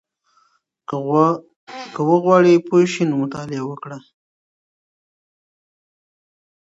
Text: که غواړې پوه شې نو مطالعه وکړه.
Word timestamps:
که 1.95 2.01
غواړې 2.23 2.55
پوه 2.67 2.83
شې 2.93 3.03
نو 3.09 3.15
مطالعه 3.23 3.63
وکړه. 3.65 3.97